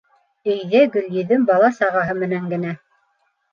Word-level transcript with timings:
Өйҙә 0.53 0.81
Гөлйөҙөм 0.95 1.45
бала-сағаһы 1.51 2.19
менән 2.25 2.51
генә. 2.57 2.75